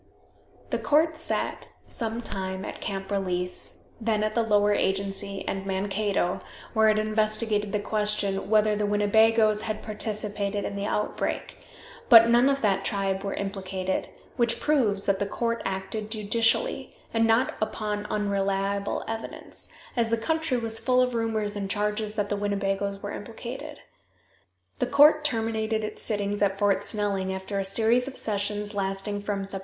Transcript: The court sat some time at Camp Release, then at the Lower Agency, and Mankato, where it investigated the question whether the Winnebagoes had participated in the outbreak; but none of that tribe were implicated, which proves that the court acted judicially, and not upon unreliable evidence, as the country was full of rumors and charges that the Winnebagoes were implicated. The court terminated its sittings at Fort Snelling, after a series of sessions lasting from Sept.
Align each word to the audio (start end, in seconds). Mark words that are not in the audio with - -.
The 0.71 0.79
court 0.79 1.19
sat 1.19 1.67
some 1.87 2.23
time 2.23 2.65
at 2.65 2.81
Camp 2.81 3.11
Release, 3.11 3.83
then 4.01 4.23
at 4.23 4.33
the 4.33 4.41
Lower 4.41 4.73
Agency, 4.73 5.47
and 5.47 5.63
Mankato, 5.63 6.39
where 6.73 6.89
it 6.89 6.97
investigated 6.97 7.71
the 7.71 7.79
question 7.79 8.49
whether 8.49 8.75
the 8.75 8.87
Winnebagoes 8.87 9.61
had 9.61 9.83
participated 9.83 10.65
in 10.65 10.75
the 10.75 10.87
outbreak; 10.87 11.59
but 12.09 12.31
none 12.31 12.49
of 12.49 12.63
that 12.63 12.83
tribe 12.83 13.23
were 13.23 13.35
implicated, 13.35 14.09
which 14.37 14.59
proves 14.59 15.03
that 15.03 15.19
the 15.19 15.27
court 15.27 15.61
acted 15.65 16.09
judicially, 16.09 16.97
and 17.13 17.27
not 17.27 17.53
upon 17.61 18.07
unreliable 18.07 19.03
evidence, 19.07 19.71
as 19.95 20.09
the 20.09 20.17
country 20.17 20.57
was 20.57 20.79
full 20.79 20.99
of 20.99 21.13
rumors 21.13 21.55
and 21.55 21.69
charges 21.69 22.15
that 22.15 22.27
the 22.29 22.35
Winnebagoes 22.37 23.03
were 23.03 23.11
implicated. 23.11 23.77
The 24.79 24.87
court 24.87 25.23
terminated 25.23 25.83
its 25.83 26.01
sittings 26.01 26.41
at 26.41 26.57
Fort 26.57 26.83
Snelling, 26.83 27.31
after 27.31 27.59
a 27.59 27.63
series 27.63 28.07
of 28.07 28.17
sessions 28.17 28.73
lasting 28.73 29.21
from 29.21 29.43
Sept. 29.43 29.59